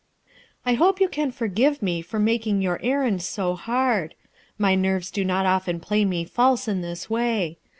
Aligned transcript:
"I 0.65 0.73
hope 0.73 0.99
you 0.99 1.07
can 1.07 1.29
forgive 1.29 1.83
me 1.83 2.01
for 2.01 2.17
making 2.17 2.59
your 2.59 2.79
errand 2.81 3.21
so 3.21 3.53
hard. 3.55 4.15
My 4.57 4.73
nerves 4.73 5.11
do 5.11 5.23
not 5.23 5.45
often 5.45 5.79
play 5.79 6.05
me 6.05 6.25
false 6.25 6.67
in 6.67 6.81
this 6.81 7.07
way. 7.07 7.59